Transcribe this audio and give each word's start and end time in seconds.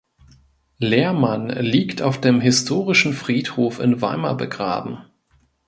Lehrmann 0.79 1.47
liegt 1.49 2.01
auf 2.01 2.19
dem 2.19 2.41
Historischen 2.41 3.13
Friedhof 3.13 3.77
in 3.79 4.01
Weimar 4.01 4.35
begraben. 4.35 4.97